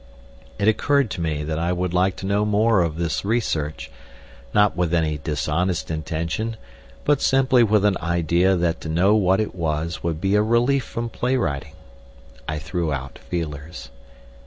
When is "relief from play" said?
10.41-11.35